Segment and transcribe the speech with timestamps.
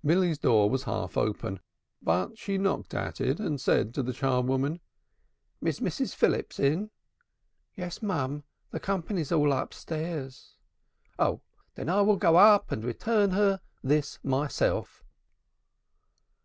[0.00, 1.58] Milly's door was half open,
[2.00, 4.78] but she knocked at it and said to the char woman:
[5.60, 6.14] "Is Mrs.
[6.14, 6.92] Phillips in?"
[7.74, 10.54] "Yes, mum, the company's all upstairs."
[11.18, 11.40] "Oh,
[11.74, 15.02] then I will go up and return her this myself."